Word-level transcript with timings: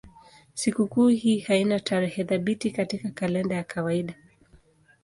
Sikukuu 0.53 1.07
hii 1.07 1.39
haina 1.39 1.79
tarehe 1.79 2.23
thabiti 2.23 2.71
katika 2.71 3.09
kalenda 3.11 3.55
ya 3.55 3.63
kawaida. 3.63 4.15